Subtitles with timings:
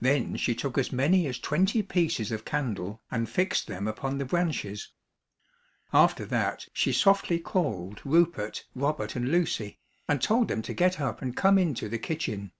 [0.00, 4.24] Then she took as many as twenty pieces of candle and fixed them upon the
[4.24, 4.92] branches.
[5.92, 9.78] After that she softly called Rupert, Robert and Lucy,
[10.08, 12.52] and told them to get up and come into the kitchen.